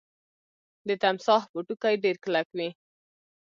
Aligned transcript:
د 0.87 0.89
تمساح 1.03 1.41
پوټکی 1.51 1.93
ډیر 2.03 2.15
کلک 2.23 2.47
وي 2.57 2.69